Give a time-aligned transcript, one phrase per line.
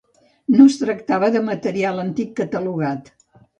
[0.55, 3.15] No es tractava de material antic catalogat.